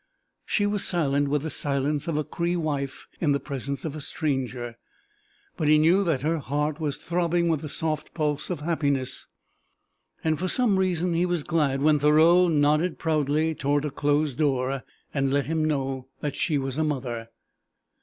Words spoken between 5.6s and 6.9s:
he knew that her heart